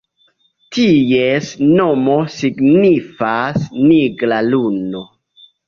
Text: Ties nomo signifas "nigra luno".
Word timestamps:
Ties 0.77 1.49
nomo 1.73 2.17
signifas 2.37 3.69
"nigra 3.85 4.43
luno". 4.51 5.07